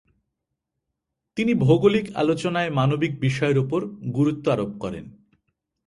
[1.37, 3.79] তিনি ভৌগোলিক আলোচনায় মানবিক বিষয়ের উপর
[4.13, 5.05] গুরুত্ব আরোপ করেন।